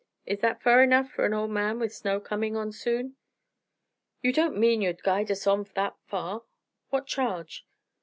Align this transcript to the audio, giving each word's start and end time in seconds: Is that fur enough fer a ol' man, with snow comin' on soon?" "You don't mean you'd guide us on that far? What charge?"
Is 0.25 0.39
that 0.39 0.63
fur 0.63 0.81
enough 0.81 1.11
fer 1.11 1.27
a 1.31 1.39
ol' 1.39 1.47
man, 1.47 1.77
with 1.77 1.93
snow 1.93 2.19
comin' 2.19 2.55
on 2.55 2.71
soon?" 2.71 3.17
"You 4.23 4.33
don't 4.33 4.57
mean 4.57 4.81
you'd 4.81 5.03
guide 5.03 5.29
us 5.29 5.45
on 5.45 5.63
that 5.75 5.95
far? 6.07 6.41
What 6.89 7.05
charge?" 7.05 7.67